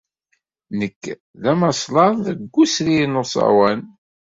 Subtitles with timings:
[0.79, 1.01] Nekk
[1.41, 3.81] d amaslaḍ deg wesrir n uẓawan.